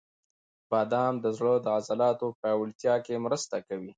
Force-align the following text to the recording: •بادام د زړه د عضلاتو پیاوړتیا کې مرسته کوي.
•بادام 0.71 1.13
د 1.23 1.25
زړه 1.37 1.53
د 1.61 1.67
عضلاتو 1.77 2.27
پیاوړتیا 2.41 2.95
کې 3.05 3.23
مرسته 3.25 3.55
کوي. 3.67 3.89